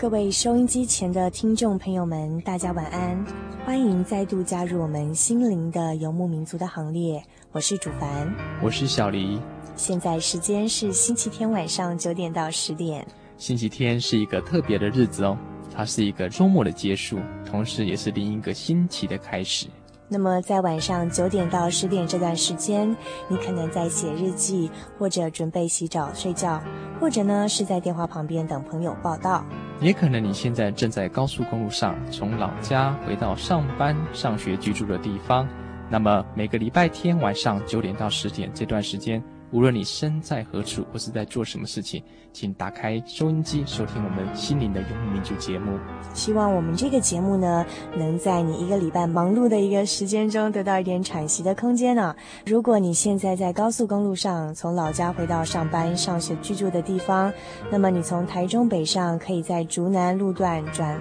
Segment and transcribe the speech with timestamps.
[0.00, 3.22] 各位收音机前的听众朋友们，大家晚安！
[3.66, 7.22] 欢迎再度加入我们心灵的游牧民族的行列。
[7.52, 9.38] 我是主凡，我是小黎。
[9.76, 13.06] 现在时间是星期天晚上九点到十点。
[13.36, 15.36] 星期天是一个特别的日子哦，
[15.70, 19.66] 它是一个周末的结束，同时也是另一个星期的开始。
[20.08, 22.96] 那么在晚上九点到十点这段时间，
[23.28, 26.60] 你可能在写日记，或者准备洗澡睡觉，
[27.00, 29.44] 或者呢是在电话旁边等朋友报道。
[29.80, 35.48] 也可能你现在正在高速公路上，从老家回到上班、上学居住的地方。
[35.88, 39.20] 那么每个礼拜天晚上九点到十点这段时间，
[39.52, 42.02] 无论你身在何处或是在做什么事情，
[42.32, 45.76] 请打开收音机收听我们心灵的游牧民族节目。
[46.14, 47.66] 希望我们这个节目呢，
[47.96, 52.14] 能在你一个礼拜忙碌的一个时间中得到一点喘息的空间呢。
[52.46, 57.32] 如果你现在在高速公路上，从老家回到上班、上学居住的地方，
[57.70, 60.96] 那么你从台中北上，可以在竹南路段转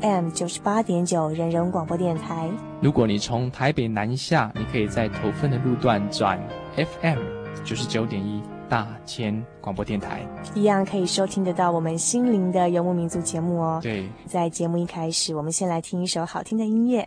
[0.00, 2.50] FM 九十八点九人人广播电台。
[2.80, 6.40] 如果你从台北南下，你可以在头份的路段转
[6.76, 7.41] FM。
[7.64, 13.80] 九十九点一大千广播电台，一样可以收听得到我们心灵的游牧民族节目哦。
[13.82, 17.06] 对，在节目一开始，我们先来听一首好听的音乐。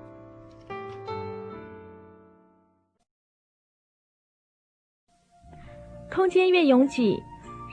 [6.13, 7.23] 空间越拥挤，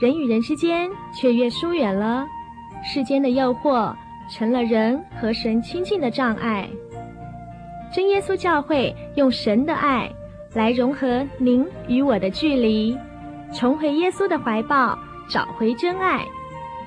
[0.00, 2.24] 人与人之间却越疏远了。
[2.84, 3.92] 世间的诱惑
[4.30, 6.68] 成了人和神亲近的障碍。
[7.92, 10.08] 真耶稣教会用神的爱
[10.54, 12.96] 来融合您与我的距离，
[13.52, 14.96] 重回耶稣的怀抱，
[15.28, 16.24] 找回真爱。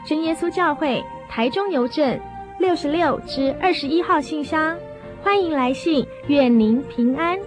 [0.06, 2.18] 真耶稣教会台中邮政
[2.60, 4.78] 六十六至二十一号信箱，
[5.22, 7.38] 欢迎来信，愿您平安。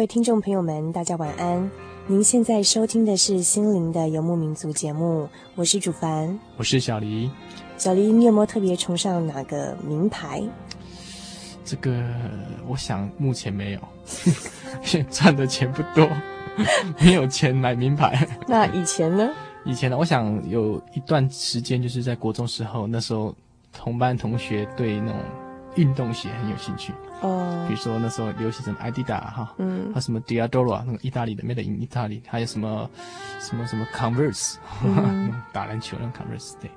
[0.00, 1.70] 位听众朋友们，大家晚安。
[2.06, 7.30] 您现在收听的是《心灵的游牧民族》节目，我是主凡，我是小黎。
[7.76, 10.42] 小黎，你有没有特别崇尚哪个名牌？
[11.66, 12.02] 这个，
[12.66, 13.80] 我想目前没有，
[14.90, 16.08] 因为赚的钱不多，
[16.98, 18.26] 没有钱买名牌。
[18.48, 19.28] 那以前呢？
[19.66, 19.98] 以前呢？
[19.98, 23.34] 我想有一段时间，就是在国中时候，那时候
[23.70, 25.20] 同班同学对那种。
[25.76, 26.92] 运动鞋很有兴趣。
[27.20, 32.88] 哦，比如说那时候流行什么 Adidas 哈，嗯，还有什么 Diadora 那个意大利的 Made in Italy，还有什么
[33.40, 36.70] 什么什么 Converse，嗯、 打篮球那种 Converse，对，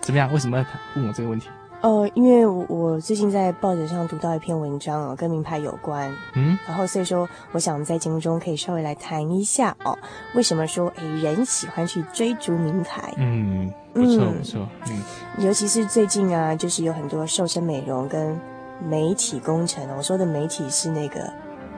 [0.00, 0.32] 怎么样？
[0.32, 0.64] 为什么要
[0.94, 1.48] 问我这个问题？
[1.82, 9.98] 哦，因为我最近在报纸上读到一篇文章哦，跟名牌有关，嗯，然后所以说，我想在节目中可以稍微来谈一下哦，
[10.34, 13.14] 为什么说诶人喜欢去追逐名牌？
[13.16, 15.02] 嗯，不错不错，嗯，
[15.44, 18.38] 尤其是最近啊，就是有很多瘦身美容跟
[18.86, 21.32] 媒体工程，我说的媒体是那个。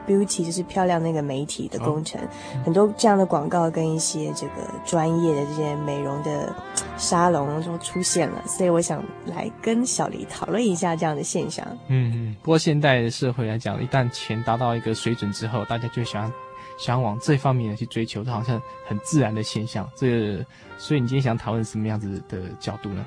[0.06, 2.20] Beauty 就是漂亮那个媒体的工程，
[2.64, 4.52] 很多这样的广告跟一些这个
[4.84, 6.54] 专业的这些美容的
[6.96, 11.66] 沙龙都出现了，所以我想来跟小黎讨论一下这样的现象。
[11.88, 16.32] 嗯嗯，不过现代社会来讲，一旦钱达到一个水准之后，大家就想
[16.78, 19.88] 想往这方面去追求，这好像很自然的现象。
[19.94, 20.46] 这个，
[20.78, 23.04] 所以你今天想讨论什么样子的角度呢？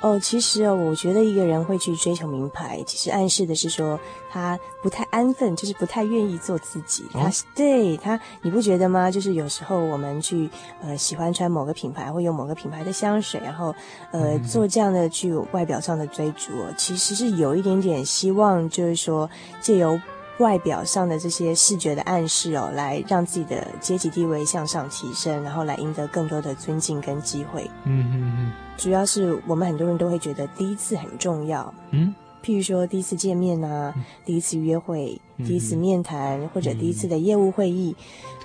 [0.00, 3.98] 哦，其实哦，我觉得一个人会去追求名牌，其实暗示的是说
[4.30, 7.04] 他不太安分，就是不太愿意做自己。
[7.12, 9.10] 他、哦、对他，你不觉得吗？
[9.10, 10.48] 就是有时候我们去
[10.80, 13.74] 呃喜欢穿某个品牌，或用某个品牌的香水，然后
[14.12, 19.28] 呃、嗯、做这样的去外表上的追逐，其实是有一点点希望，就是说
[19.60, 20.00] 借由。
[20.38, 27.70] 外表上的这些视觉的暗示哦，来让自己的阶级地位向上提升，然后来赢得更多的尊敬跟机会。
[27.84, 28.52] 嗯嗯嗯。
[28.76, 31.72] 主要是我们很多人都会觉得第一次很重要。
[31.90, 32.14] 嗯。
[32.48, 37.94] 譬如说第一次见面啊，嗯、第一次约会，嗯、第一次面谈，嗯、或者第一次的业务会议，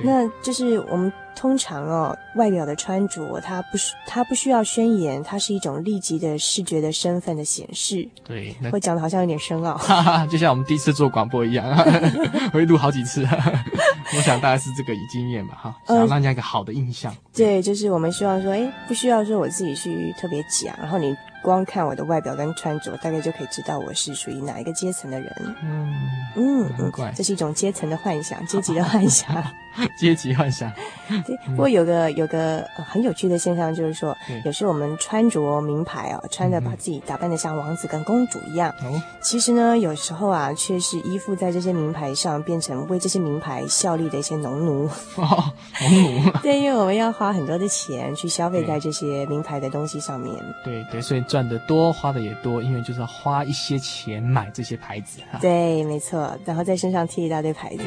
[0.01, 1.11] 嗯、那就是我们。
[1.35, 8.07] 通常哦，外表的穿着，它不是，它不需要宣言，它是一种立即的视觉的身份的显示。
[8.23, 11.75] 对，会讲的好像有点深奥， 哈哈，就像我们第一次做广播一样，
[12.53, 13.27] 会录好几次。
[14.15, 17.11] 我想大概是这个经验吧，哈，想要让人家一个好的印象。
[17.11, 25.55] 呃、对，就是我们希望说，哎，不需要说我自己去特别讲，然后你光看我的外表跟穿着，大概就可以知道我是属于哪一个阶层的人。
[25.61, 25.93] 嗯
[26.35, 29.35] 嗯这是一种阶层的幻想，阶级的幻想，
[29.97, 30.71] 阶级幻想。
[31.25, 34.15] 对，不过有个有个很有趣的现象，就是说，
[34.45, 38.73] 有时候我们穿着名牌啊，穿的把自己打扮的像王子跟公主一样，
[39.21, 44.89] 其实呢，有时候啊，却是依附在这些名牌上，变成为这些名牌效力的一些农奴。
[45.17, 45.51] 哦，
[45.81, 46.31] 农奴。
[46.41, 50.33] 对，因为我们要花很多的钱去消费在这些名牌的东西上面。
[50.63, 55.19] 对对，所以赚的多，花的也多，因为就是要花一些钱买这些牌子。
[55.41, 57.83] 对，没错，然后在身上贴一大堆牌子。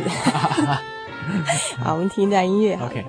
[1.79, 2.79] 好，我们听一段音乐。
[2.83, 3.05] OK。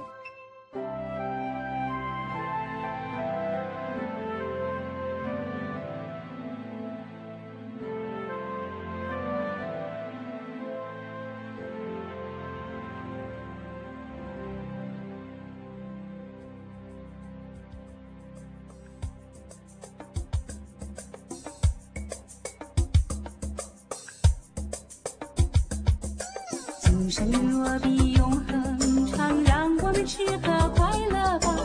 [27.10, 31.56] 今生若比永恒长，让我们吃喝快乐吧。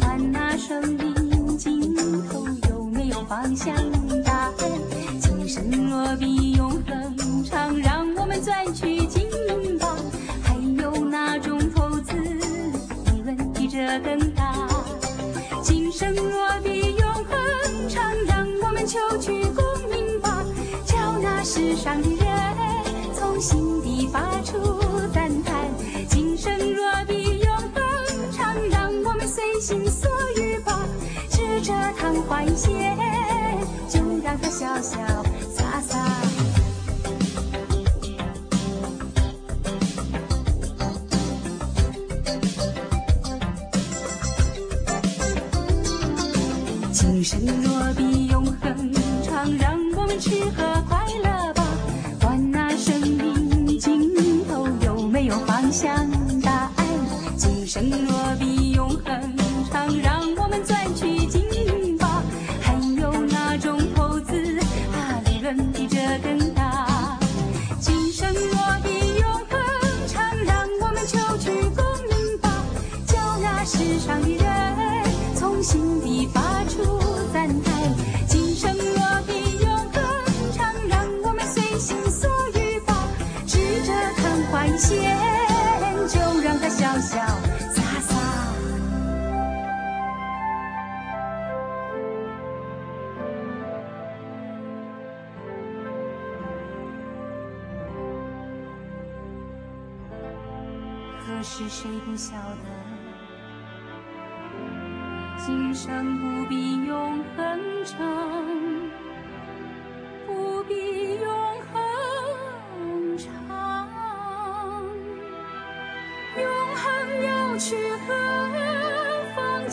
[0.00, 1.92] 看那生命尽
[2.28, 3.74] 头有没有方向
[4.22, 4.54] 答案。
[5.20, 9.98] 今生若比永恒长，让我们赚取金银吧。
[10.44, 14.68] 还有哪种投资利润比这更大？
[15.64, 20.44] 今生若比永恒长，让我们求取功名吧。
[20.86, 22.21] 叫那世上的。
[23.42, 24.56] 心底发出
[25.12, 25.68] 赞叹。
[26.08, 30.86] 今生若比永恒长，让我们随心所欲吧，
[31.28, 32.96] 吃着昙花一现，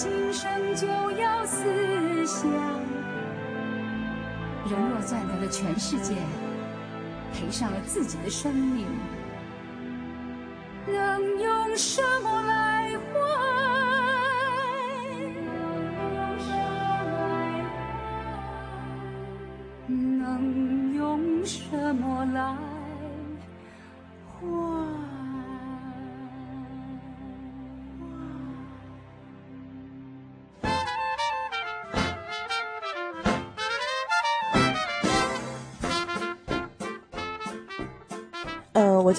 [0.01, 1.61] 今生就要思
[2.25, 2.49] 想。
[4.69, 6.15] 人若赚得了全世界，
[7.33, 8.85] 赔上了自己的生命。
[10.87, 12.58] 能用什么来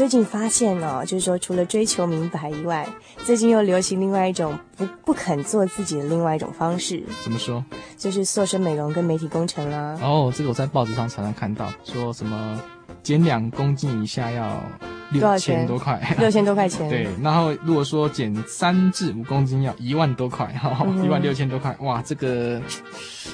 [0.00, 2.88] 最近发现哦，就是说除了追求明白以外，
[3.18, 7.04] 最近又流行另外一种不不肯做自己的另外一种方式。
[7.22, 7.62] 怎么说？
[7.98, 9.98] 就是塑身美容跟媒体工程啦。
[10.00, 12.58] 哦，这个我在报纸上常常看到，说什么
[13.02, 14.58] 减两公斤以下要
[15.10, 16.88] 六千多块，六千多块钱。
[16.90, 22.60] 对，然后如果说减三至五公斤要一万多块，哈、嗯，一万六千多块，哇，这个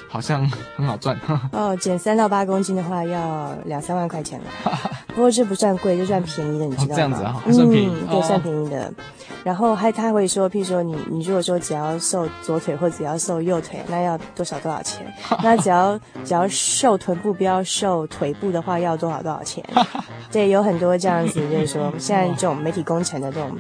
[0.09, 1.18] 好像很好赚。
[1.52, 4.47] 哦，减三到八公斤的话要两三万块钱了。
[5.09, 6.92] 不过这不算贵，就算便宜的，你知道吗？
[6.92, 8.87] 哦、这样子啊，算便宜，嗯，对，算便宜的。
[8.87, 8.92] 哦、
[9.45, 15.06] 然后还他会说，譬如说你你如果说只要瘦左腿或者只要瘦右腿，那要多少多少钱？
[15.42, 19.64] 那只要只要瘦臀部不要瘦腿部的话，要多少多少钱？
[20.30, 23.56] 对，有很多这样子，就是说现在这种媒体工程的这种。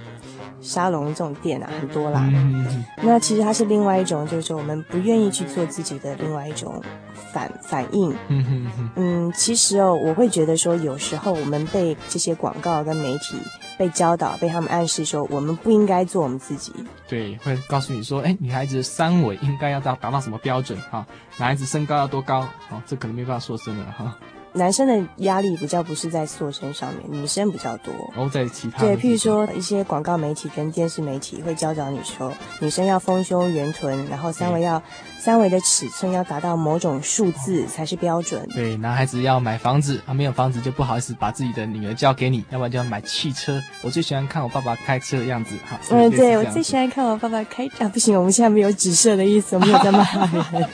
[0.58, 2.26] 沙龙这种店啊，很多啦。
[2.32, 6.82] 嗯、那其实它是另外一种，就是说我们不愿意去做自己的另外一种
[7.30, 8.12] 反反应。
[8.28, 13.36] 嗯，嗯其实哦，我会觉得说，有时候我们被这些广告跟媒体
[13.78, 16.72] 被教导，被他们暗示说，我们不应该做我们自己。
[17.06, 21.06] 对，会告诉你说，哎，女孩子三围应该要达达到什么标准哈？
[21.36, 22.40] 男孩子身高要多高？
[22.70, 24.16] 哦，这可能没办法说真的哈。
[24.56, 27.92] 男生的压力比较不是在塑身上面，女生比较多。
[28.16, 34.82] 哦，在其他对，譬如说一些广告媒体跟电视媒体会教导你说，女生要丰胸圆臀，然后三围要
[35.18, 38.48] 三围的尺寸要达到某种数字才是标准。
[38.54, 43.60] 对，男孩子要买房子，啊，没有房子就不好意思把自己的女儿交给你，要不然就要买汽车。
[43.82, 45.78] 我最喜欢看我爸爸开车的样子，哈。
[45.90, 50.68] 嗯，对，我最喜欢看我爸爸开啊，不行，我们现在没有指涉的意思，我们没有在骂人。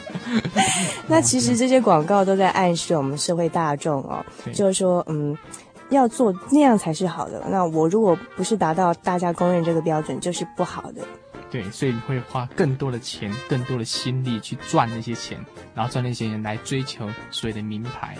[1.09, 5.37] 那其实这些广告都在暗示我们社会大众哦，就是说，嗯，
[5.91, 7.43] 要做那样才是好的。
[7.49, 11.03] 那我如果不是达到大家公认这个标准，就是不好的。
[11.51, 15.39] 对，所以你会花更多的钱、更多的心力去赚那些钱，
[15.75, 18.17] 然后赚那些钱来追求所谓的名牌。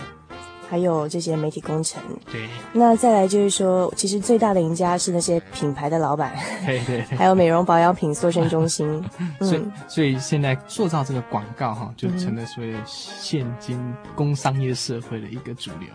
[0.69, 2.01] 还有这些媒体工程，
[2.31, 2.47] 对。
[2.71, 6.33] 那再来就是说，其实最大的赢家是那些品牌的老板，
[6.65, 7.17] 对对对。
[7.17, 9.03] 还有美容保养品塑身中心。
[9.39, 13.79] 所以，所以现在塑造这个广告哈，就成了所谓现今
[14.15, 15.89] 工商业社会的一个主流。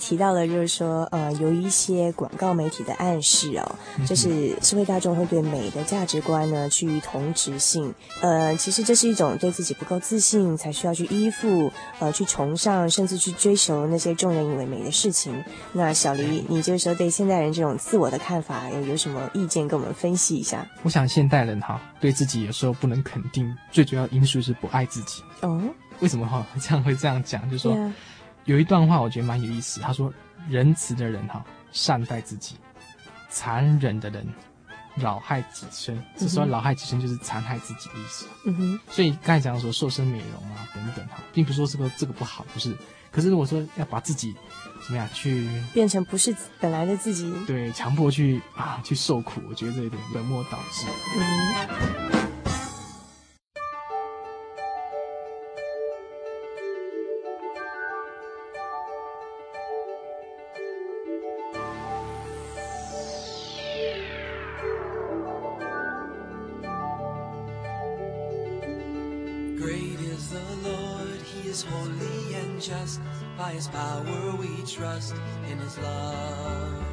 [0.00, 3.76] 提到了，就是说，呃，由于一些广告媒体的暗示哦，
[4.06, 7.94] 就是社会大众会对美的价值观呢趋于同质性。
[8.22, 15.44] 呃，其实这是一种对自己不够自信，才需要去依附，呃，去崇尚，甚至去追求那些众人以为美的事情。
[15.72, 20.66] 那小黎，你就是说对现代人这种自我的看法有有什么意见，跟我们分析一下？
[20.82, 25.22] 我想现代人哈，对自己有时候不能肯定，最主要因素是不爱自己。
[25.42, 25.60] 哦，
[26.00, 27.44] 为什么哈 这样会这样讲？
[27.50, 27.74] 就是说。
[27.74, 27.92] Yeah.
[28.44, 30.12] 有一段话我觉得蛮有意思，他说
[30.48, 32.56] ：“仁慈的人哈善待自己，
[33.28, 34.26] 残忍的人
[34.96, 36.02] 扰害己身。
[36.16, 38.26] 这时候扰害己身就是残害自己的意思。
[38.46, 38.80] 嗯哼。
[38.88, 42.76] 所以刚才讲说瘦身美容啊等等哈，并不是说这个这个不好，不是。
[43.12, 44.34] 可是如果说要把自己
[44.84, 50.86] 怎么样去变成不是本来的自己，对，强迫去啊去受苦，我觉得这有点本末倒置。
[51.18, 52.29] 嗯。”
[73.36, 75.16] By his power we trust
[75.50, 76.84] in his love.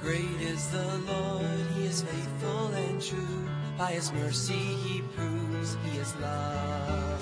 [0.00, 3.48] Great is the Lord, he is faithful and true.
[3.76, 7.20] By his mercy he proves he is love.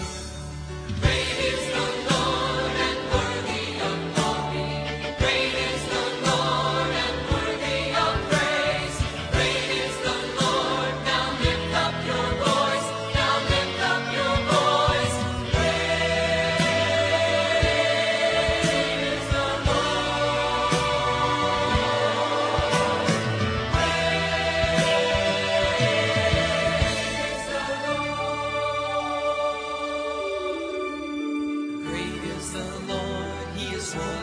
[1.00, 1.31] Great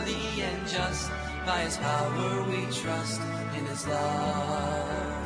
[0.00, 1.10] holy and just.
[1.46, 3.20] By his power we trust
[3.56, 5.16] in his love.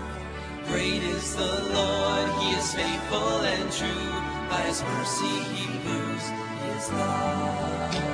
[0.69, 4.11] Great is the Lord, he is faithful and true.
[4.49, 8.14] By his mercy he moves, he is love.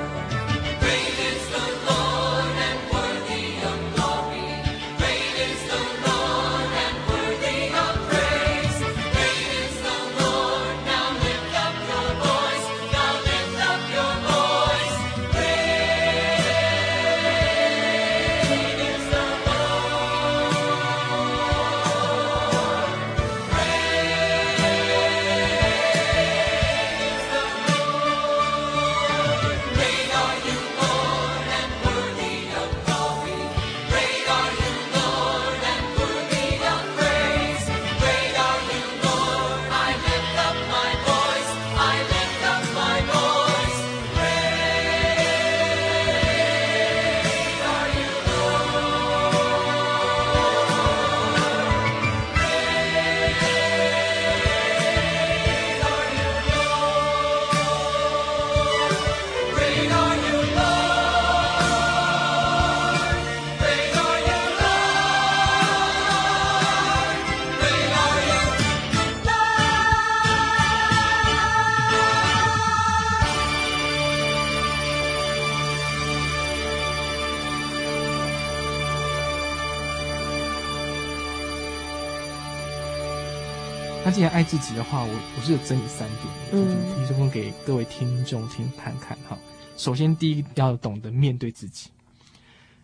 [84.21, 89.35] 既然爱自己的话，我我是有整理三点，嗯，提供给各位听众听看看哈。
[89.77, 91.89] 首先，第一要懂得面对自己。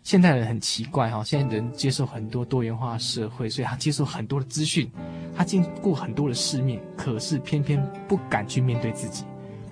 [0.02, 4.90] 现代人很奇怪哈，现在人接受很多多元化社会，所以他接受很多的资讯，
[5.36, 9.22] 他经过很多的世面，可是偏偏不敢去面对自己，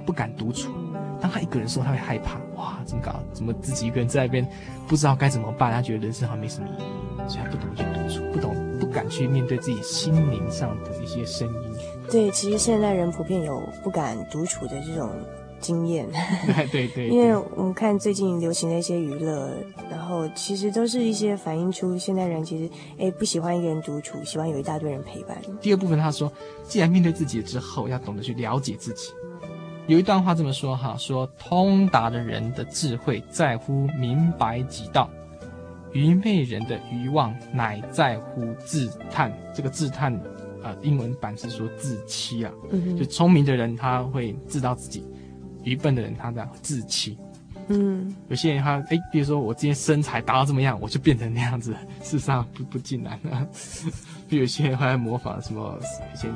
[0.07, 0.73] 不敢独处。
[1.21, 3.21] 当他一个人的时候，他会害怕，哇，怎么搞？
[3.33, 4.49] 怎么自己一个人在那边
[4.87, 5.73] 不知道该怎么办？
[5.73, 6.85] 他觉得人生好像没什么意义，
[7.29, 8.57] 所以他不懂得去独处，不懂。
[8.79, 11.75] 不敢去面对自己心灵上的一些声音。
[12.11, 15.11] 对，其实现代人普遍有不敢独处的这种
[15.61, 16.07] 经验。
[16.47, 17.09] 对对对。
[17.09, 19.51] 因为我们看最近流行的一些娱乐，
[19.91, 25.39] 然后其实都是一些反映出现代人其实哎不喜欢一个人独处，喜欢有一大堆人陪伴。
[25.61, 26.31] 第二部分他说，
[26.65, 29.11] 既然面对自己之后，要懂得去了解自己。
[29.87, 35.09] 有一段话这么说哈，说通达的人的智慧在乎明白己道。
[35.97, 40.13] 愚昧人的愚妄乃在乎自叹，这个自叹，
[40.63, 42.53] 呃，英文版是说自欺啊。
[42.71, 45.03] 嗯，就聪明的人他会知道自己，
[45.65, 47.17] 愚笨的人他这样自欺。
[47.69, 53.47] 嗯，有些人他哎，比如说我今天身材达到这么样，我就变成那样子，事实上不不尽然啊。
[54.29, 55.79] 比如有些人会来模仿什么
[56.13, 56.31] 以前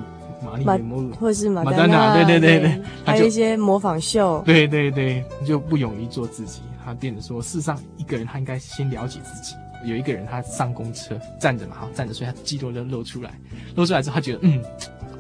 [0.45, 6.61] 玛丽莲梦露，或者是马马丹娜，对对对对，还有一些模仿秀，对对对，就不勇于做自己。
[6.85, 9.55] 他变得说，事实上一个人他应该先了解自己。
[9.85, 13.33] 有一个人他上公车站着嘛，好站着，所以他肌肉就露出来，
[13.77, 14.61] 露出来之后他觉得嗯，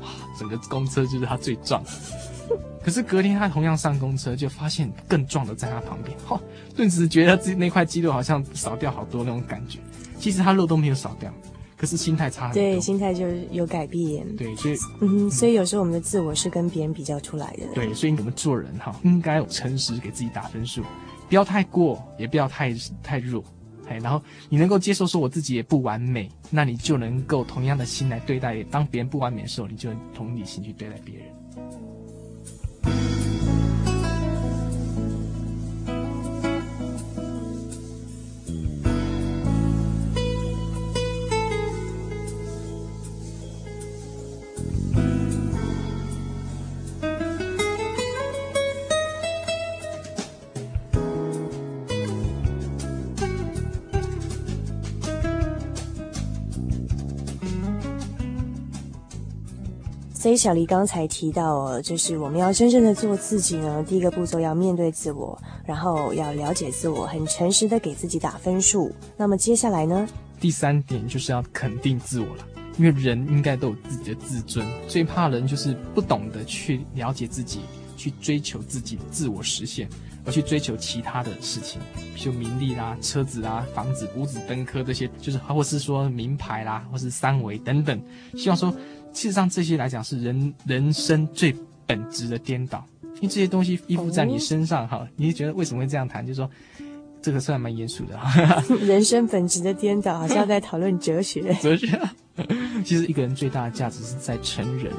[0.02, 1.82] 哇，整个公车就是他最壮。
[2.82, 6.40] 可是隔天他同样上公车，就发现更壮的在他旁边， 哈、哦，
[6.74, 9.78] 顿时觉得自己那块肌肉好像少掉好多那种感觉。
[10.18, 11.32] 其实他肉都没有少掉，
[11.80, 12.62] 可是心态差很多。
[12.62, 14.36] 对，心态就有改变。
[14.36, 17.62] 对，所以嗯，所以有时候我们的自我是跟别人比较出来的。
[17.74, 20.82] 对，所以我们做人哈，应该诚实给自己打分数，
[21.30, 23.42] 不要太过，也不要太太弱。
[23.88, 28.62] 哎，然后你能够接受说我自己也不完美，那你就能够同样的心来对待。
[28.64, 31.24] 当别人不完美的时候，你就能同理心去对待别人。
[60.20, 68.92] 所以小黎刚才提到哦，就是我们要真正的做自己呢，第一个步骤要面对自我，然后要了解自我，很诚实的给自己打分数。
[69.16, 70.06] 那么接下来呢？
[70.38, 77.60] 第三点就是要肯定自我了，因为人应该都有自己的自尊，最怕人就是不懂得去了解自己，
[77.96, 79.88] 去追求自己的自我实现，
[80.26, 81.80] 而去追求其他的事情，
[82.14, 87.98] 比如名利啦、车子啦、房子、五子登科这些，就是或是说名牌啦，或是三围等等，
[88.36, 88.70] 希望说。
[89.12, 91.54] 事实上，这些来讲是人人生最
[91.86, 92.84] 本质的颠倒，
[93.16, 96.26] 因为这些东西依附在你身上哈，你会觉得为什么会这样谈？
[96.26, 96.48] 就是说，
[97.20, 98.62] 这个算蛮严肃的哈。
[98.80, 101.52] 人生本质的颠倒，好像在讨论哲学。
[101.60, 102.00] 哲学。
[102.84, 104.92] 其实一个人最大的价值是在成人。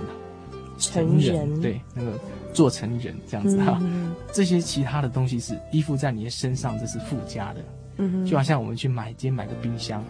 [0.78, 1.62] 成人。
[1.62, 2.20] 对，那个
[2.54, 3.80] 做成人这样子哈。
[3.82, 7.66] 嗯、这些其他的东西是依附在你的身上，这是附加的。
[7.98, 8.26] 嗯。
[8.26, 10.04] 就好像我们去买，今天买个冰箱，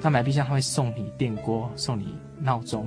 [0.00, 2.86] 他买冰箱他会送你电锅，送你闹钟。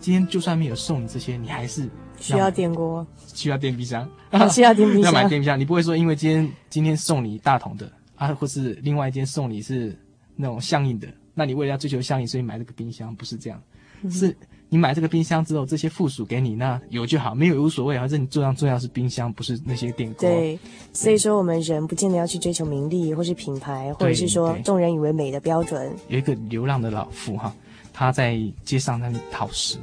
[0.00, 4.08] 今天就算没有送你这些，你还是需要电锅，需要电冰箱，
[4.50, 5.60] 需要电冰箱，要买电冰箱。
[5.60, 9.96] 你不会说因为今天今天送你大桶的啊，或是另外一间送你是
[10.34, 13.62] 那种相应的，那你为了要追求相应，所以买这个冰箱，不是这样。
[14.02, 14.34] 嗯、是
[14.70, 17.98] 你买这个冰箱之后，这些附属给你，那有就好，没有也无所谓。
[17.98, 20.26] 反正你重要重要是冰箱，不是那些电锅。
[20.26, 20.58] 对，
[20.94, 25.94] 所以说我们人不见得要去追求名利，或是品牌，或者是说众人以为美的标准。
[26.08, 27.54] 有一个流浪的老妇哈。
[28.00, 29.76] 他在街上那里讨食，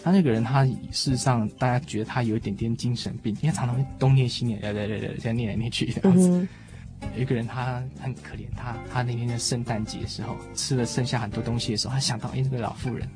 [0.00, 6.28] 他那个人，他事实上大家觉得他有一点点精神病，因为他常常会东念西念，对对对对，这样念来念去这样子。
[6.28, 6.48] 嗯、
[7.16, 13.08] 有一个人他很可怜，他他那天在圣诞节的时候吃了剩下很多东西的时候，他想到哎，那个老妇人，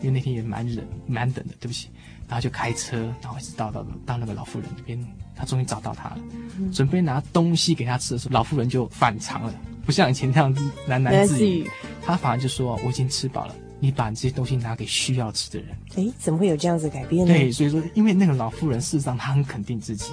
[0.00, 1.90] 因为那天也蛮冷蛮冷的，对不起，
[2.26, 4.98] 然后就开车，然后一直到到到那个老妇人这边，
[5.36, 6.18] 他终于找到他了，
[6.58, 10.54] 嗯、准备拿东西给他吃的时候，老妇人就反常了，不像以前那样
[10.88, 11.68] 喃喃自语，
[12.02, 13.54] 他反而就说我已经吃饱了。
[13.80, 17.32] 你把这些东西拿给需要吃的人，诶，怎么会有这样子改变呢？
[17.32, 20.12] 对，所以说，因为那个老妇人事实上她很肯定自己，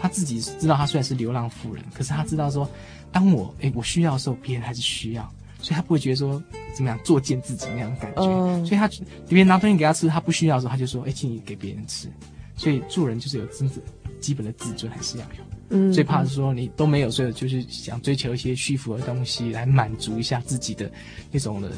[0.00, 2.68] 她自己知道她虽然是流浪妇人，可是她知道说，
[3.12, 5.22] 当我诶我需要的时候，别人还是需要，
[5.62, 6.42] 所以她不会觉得说
[6.74, 8.22] 怎么样作践自己那种感觉。
[8.24, 8.90] 嗯、所以她
[9.28, 12.08] 别人拿东西给她吃，她不需要的时候，她就说，诶，请你给别人吃。
[12.56, 13.80] 所以做人就是有真正
[14.20, 15.44] 基本的自尊还是要有。
[15.70, 20.90] 嗯，最怕是说你都没有，所以就是想追求一些虚浮的东西来满足一下自己的
[21.30, 21.70] 那种的。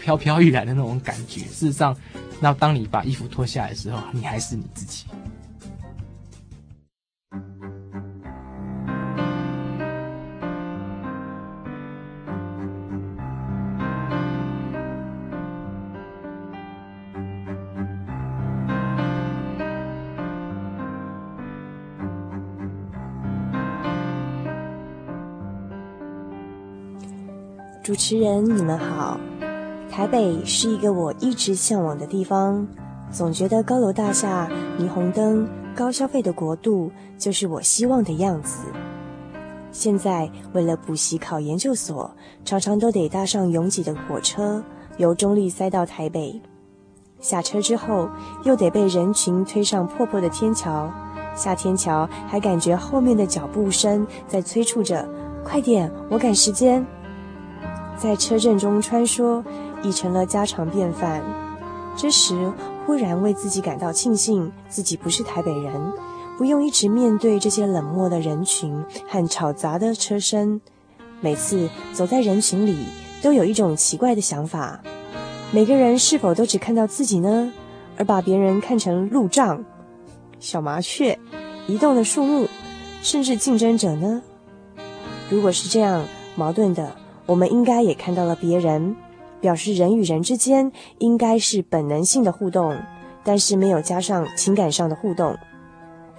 [0.00, 1.94] 飘飘欲来的那种感觉，事实上，
[2.40, 5.04] 那当你把衣服脱下来的时候，你还是你自己。
[27.82, 29.18] 主持人，你们好。
[30.00, 32.66] 台北是一个我一直向往的地方，
[33.12, 38.60] 总觉得高楼大厦、霓虹灯、高消费的国度就是我希望的样子。
[39.70, 42.10] 现在为了补习考研究所，
[42.46, 44.64] 常常都得搭上拥挤的火车，
[44.96, 46.40] 由中坜塞到台北。
[47.20, 48.08] 下车之后，
[48.44, 50.90] 又得被人群推上破破的天桥，
[51.36, 55.06] 下天桥还感觉后面的脚步声在催促着
[55.44, 56.82] ：“快点，我赶时间。”
[58.00, 59.44] 在车阵中穿梭。
[59.82, 61.22] 已成了家常便饭。
[61.96, 62.52] 这时，
[62.86, 65.92] 忽然为自己感到庆幸，自己不是台北人，
[66.38, 70.60] 不用一直面对这些冷漠的人群和吵杂的车声。
[71.20, 72.86] 每次走在人群里，
[73.20, 74.80] 都有一种奇怪的想法：
[75.52, 77.52] 每个人是否都只看到自己呢？
[77.98, 79.62] 而把别人看成路障、
[80.38, 81.18] 小麻雀、
[81.66, 82.48] 移动的树木，
[83.02, 84.22] 甚至竞争者呢？
[85.28, 88.96] 如果是这样矛盾的，我们应该也看到了别人，
[89.40, 92.76] 表示人与人之间应该是本能性的互动，
[93.24, 95.36] 但是没有加上情感上的互动。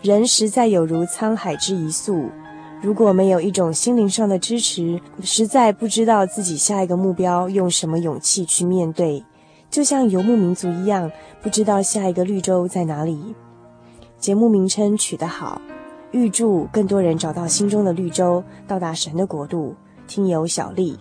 [0.01, 2.29] 人实在有如沧海之一粟，
[2.81, 9.23] 如果没有一种心灵上的支持，实在不知道自己下一个目标用什么勇气去面对。
[9.69, 13.35] 就像游牧民族一样，不知道下一个绿洲在哪里。
[14.17, 15.61] 节目名称取得好。
[16.11, 19.73] 预祝更多人找到心中的绿洲，到达神的国度。
[20.07, 20.97] 听友小丽，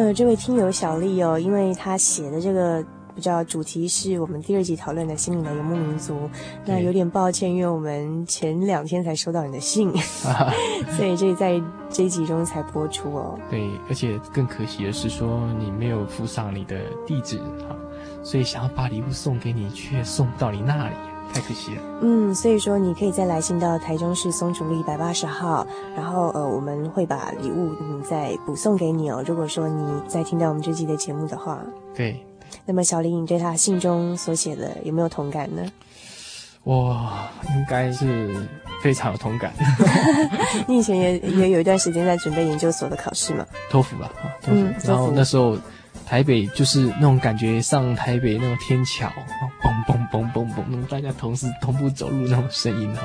[0.00, 2.82] 呃，这位听友小丽哦，因为她写的这个
[3.14, 6.18] 比较主题是我们第二集讨论的心灵的游牧民族，
[6.64, 9.92] 那有点抱歉，因为我们前两天才收到你的信，
[10.96, 11.60] 所以这在
[11.90, 13.38] 这一集中才播出哦。
[13.50, 17.38] 对，而且更可惜的是说你没有附上你的地址
[18.22, 20.94] 所以想要把礼物送给你，却送不到你那里，
[21.32, 21.82] 太可惜了。
[22.02, 25.66] 嗯，所以说你可以再来信到台中市松竹路一百八十号，
[25.96, 29.22] 然后呃，我们会把礼物嗯再补送给你哦。
[29.26, 31.60] 如果说你在听到我们这期的节目的话，
[31.94, 32.24] 对。
[32.66, 35.62] 那么小林，你对他信中所写的有没有同感呢？
[36.64, 38.34] 哇，应该是
[38.82, 39.52] 非常有同感。
[40.66, 43.46] 你以前也也有一段时间在准备研究所的考试嘛？
[43.70, 44.10] 托福吧，
[44.42, 44.60] 托福。
[44.60, 45.56] 嗯，然后那时候。
[46.06, 49.08] 台北就是那种感觉，上台北那种天桥，
[49.90, 53.02] 嘣嘣嘣嘣嘣，那种大家同时同步走路那种声音哈，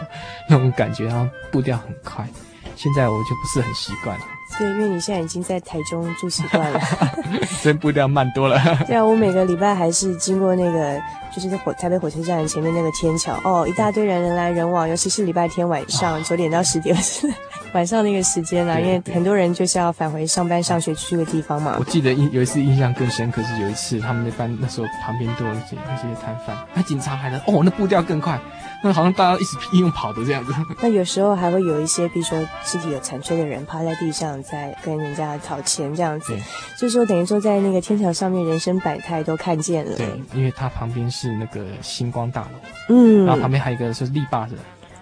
[0.49, 2.27] 那种感觉，然后步调很快。
[2.75, 4.25] 现在我就不是很习惯了。
[4.59, 6.79] 对，因为你现在已经在台中住习惯了，
[7.47, 8.61] 所以步调慢多了。
[8.85, 11.01] 对啊，我每个礼拜还是经过那个，
[11.33, 16.95] 就是在火台北火车站前面那个天桥，哦，一大堆人人来人往，尤其是礼拜天晚上九点到十点，
[17.75, 21.75] 晚上那个时间啊，因为很多人就是要返回上班上学去这个地方嘛。
[21.77, 28.39] 我记得印有一次印象更深刻是有一次他们那班那时候旁边都有那些那些摊贩，那警察还能，哦，那步调更快。
[28.81, 30.53] 那好像大家一直一用跑的这样子。
[30.81, 36.33] 那有时候还会有一些，比如说肢体有残缺的人趴在地上，在跟人家讨钱这样子。
[36.79, 39.97] 就是说等于说在那个天桥上面，人生百态都看见了。
[39.97, 42.47] 对，因为它旁边是那个星光大楼，
[42.89, 44.51] 嗯，然后旁边还有一个是力霸的。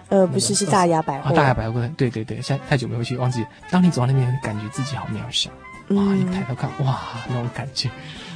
[0.08, 1.34] 呃，不是，是大牙百货。
[1.34, 3.44] 大雅百货，对对对，现在太久没回去，忘记。
[3.70, 5.50] 当你走到那边，感觉自己好渺小。
[5.88, 7.90] 哇，一抬头看，哇，那种感觉。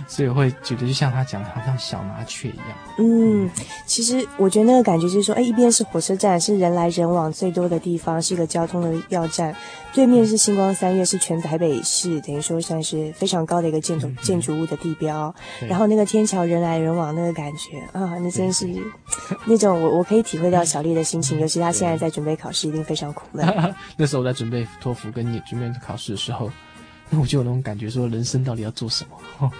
[0.08, 2.68] 所以我会觉得，就像他讲的，好像小麻雀一样。
[2.98, 3.48] 嗯，
[3.86, 9.52] 其实我觉得那个感觉就是说，哎，一边是火车站，是人来人往最多的地方，是一个交通的要站；
[9.92, 15.32] 对面是星光三月，是全台北市等于说算是非常高的一个建筑、嗯、建筑物的地标。
[15.68, 18.66] 然后那个天桥人来人往那个感觉啊，那真是
[19.44, 23.46] 那种我我可以体会到小丽的心情， 尤其他现在在准备考试，一定非常苦闷。
[23.96, 26.50] 那时候我在准备托福跟你准备考试的时候。
[27.10, 29.16] 那我就有那种感觉，说人生到底要做什么？
[29.38, 29.50] 哦，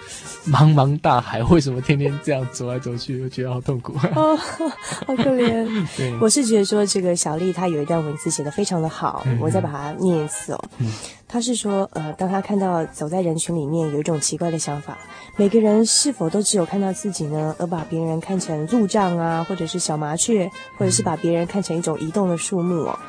[0.47, 3.23] 茫茫大海，为什么天天这样走来走去？
[3.23, 3.93] 我觉得好痛苦。
[4.15, 5.65] 哦，好可怜。
[5.97, 10.63] 对，我是觉得说这个小丽她有一段文字写得非常的好，嗯、我再把它念一次哦。
[10.77, 10.91] 嗯，
[11.27, 14.97] 她是说，呃，当她看到走在人群里面，有一种奇怪的想法：
[15.35, 17.55] 每个人是否都只有看到自己呢？
[17.57, 22.99] 而把别人看成路障啊，或者是小麻雀，或者是把别人看成一种移动的树木哦。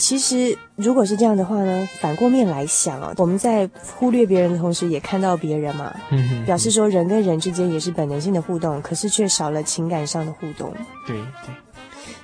[0.00, 5.94] 其实，如果是这样的话呢，反过面来想啊，我们在忽略别人的同时，也看到别人嘛，
[6.46, 10.72] 表示说人跟人之间也是本能性的互动，可是却少了情感上的互动。
[11.06, 11.54] 对对。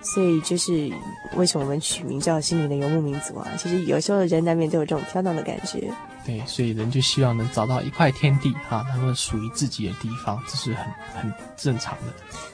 [0.06, 0.90] 所以就是
[1.34, 3.48] 为什么我们取名叫“心灵的游牧民族”啊？
[3.58, 5.92] 其实有时候人难免都有这种飘荡的感觉。
[6.24, 12.12] 对，所以人就希望能找到一块天地哈，能够属于自己的地方，这是很很正常的。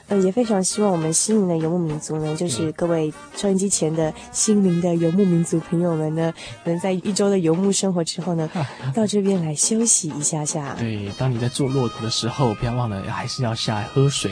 [0.09, 6.31] 呃，也非常希望我们心灵的游牧民族呢，就是各位收音机前的心灵的游牧民族朋友们呢，
[6.65, 8.47] 能在一周的游牧生活之后呢，
[8.93, 10.75] 到这边来休息一下下。
[10.77, 14.31] 对，当你在做骆驼的时候，不要忘了还是要下来喝水。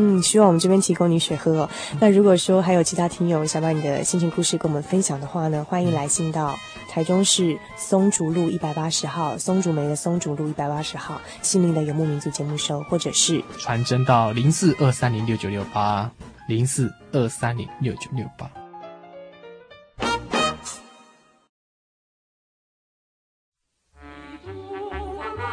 [0.00, 1.68] 嗯，希望我们这边提供你水喝哦。
[2.00, 6.56] 那如果说还有其他听友想把你的心情故事跟我们分享的话呢，欢迎来信到
[6.88, 16.08] 台中市松竹路一百八十号，松竹梅的松竹路一百八十号，心灵的游牧民族节目收，或者是传真到零四二三零六九六八
[16.46, 18.48] 零四二三零六九六八。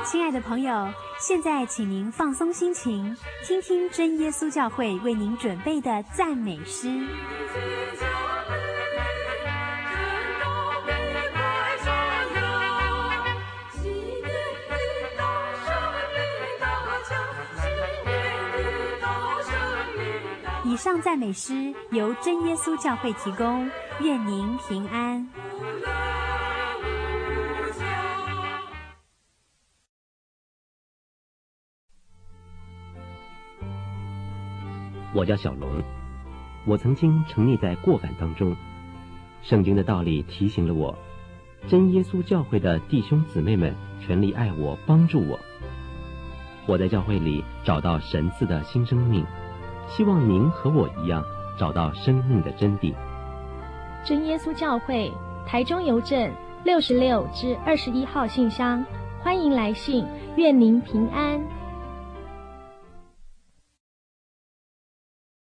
[0.06, 0.88] 亲爱的朋友，
[1.20, 6.88] 现在请您放松心情，听听真耶稣教会为您准备的赞美诗。
[20.64, 23.70] 以上赞美诗由真耶稣教会提供，
[24.02, 25.28] 愿您平安。
[35.16, 35.82] 我叫小龙，
[36.66, 38.54] 我曾经沉溺在过感当中。
[39.42, 40.94] 圣经的道理提醒了我，
[41.70, 45.40] 真耶稣教会的弟兄姊妹们全力爱我，帮助我。
[46.68, 49.26] 我在教会里找到神赐的新生命，
[49.88, 51.24] 希望您和我一样
[51.58, 52.94] 找到生命的真谛。
[54.04, 55.10] 真耶稣教会
[55.48, 56.30] 台中邮政
[56.66, 58.84] 六十六至二十一号信箱，
[59.22, 61.42] 欢迎来信，愿您平安。